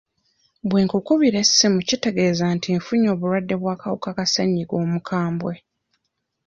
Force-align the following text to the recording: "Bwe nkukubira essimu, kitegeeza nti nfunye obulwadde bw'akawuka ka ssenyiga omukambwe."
"Bwe 0.67 0.79
nkukubira 0.85 1.37
essimu, 1.43 1.79
kitegeeza 1.87 2.45
nti 2.55 2.69
nfunye 2.77 3.07
obulwadde 3.13 3.55
bw'akawuka 3.61 4.09
ka 4.17 4.25
ssenyiga 4.27 4.75
omukambwe." 4.83 5.53